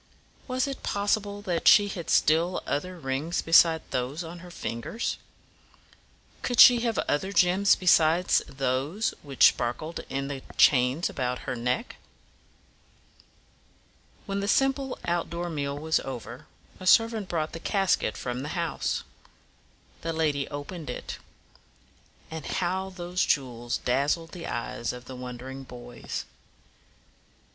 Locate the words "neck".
11.55-11.97